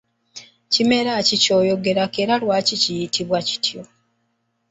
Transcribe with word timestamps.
Kimera 0.73 1.13
ki 1.27 1.35
ky’enjogerako 1.43 2.17
era 2.23 2.35
lwaki 2.41 2.75
kiyitibwa 2.81 3.39
kityo? 3.47 3.81